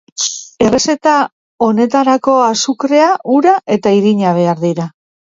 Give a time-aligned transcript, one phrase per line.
[0.67, 1.13] Errezeta
[1.67, 4.95] honetarako azukrea, ura eta irina behar dira.